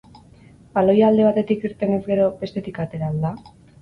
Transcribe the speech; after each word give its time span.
Baloia 0.77 1.09
alde 1.13 1.27
batetik 1.27 1.67
irtenez 1.69 1.99
gero, 2.07 2.25
bestetik 2.41 2.81
atera 2.87 3.11
al 3.13 3.21
da? 3.27 3.35